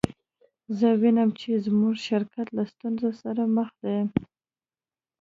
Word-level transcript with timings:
زه 0.77 0.87
وینم 1.01 1.29
چې 1.39 1.49
زموږ 1.65 1.95
شرکت 2.07 2.47
له 2.57 2.63
ستونزو 2.71 3.09
سره 3.21 3.43
مخ 3.55 3.69
دی 3.83 3.97